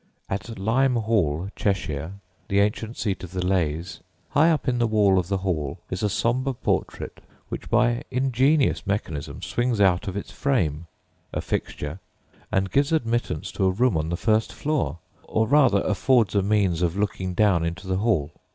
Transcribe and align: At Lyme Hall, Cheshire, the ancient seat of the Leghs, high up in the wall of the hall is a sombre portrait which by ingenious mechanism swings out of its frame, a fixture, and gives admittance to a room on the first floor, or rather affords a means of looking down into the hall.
At 0.29 0.57
Lyme 0.57 0.95
Hall, 0.95 1.51
Cheshire, 1.55 2.13
the 2.47 2.59
ancient 2.59 2.97
seat 2.97 3.23
of 3.23 3.33
the 3.33 3.45
Leghs, 3.45 3.99
high 4.29 4.49
up 4.49 4.67
in 4.67 4.79
the 4.79 4.87
wall 4.87 5.19
of 5.19 5.27
the 5.27 5.37
hall 5.45 5.77
is 5.91 6.01
a 6.01 6.09
sombre 6.09 6.55
portrait 6.55 7.21
which 7.49 7.69
by 7.69 8.03
ingenious 8.09 8.87
mechanism 8.87 9.43
swings 9.43 9.79
out 9.79 10.07
of 10.07 10.17
its 10.17 10.31
frame, 10.31 10.87
a 11.31 11.39
fixture, 11.39 11.99
and 12.51 12.71
gives 12.71 12.91
admittance 12.91 13.51
to 13.51 13.65
a 13.65 13.69
room 13.69 13.95
on 13.95 14.09
the 14.09 14.17
first 14.17 14.51
floor, 14.51 14.97
or 15.21 15.45
rather 15.47 15.81
affords 15.81 16.33
a 16.33 16.41
means 16.41 16.81
of 16.81 16.97
looking 16.97 17.35
down 17.35 17.63
into 17.63 17.85
the 17.85 17.97
hall. 17.97 18.31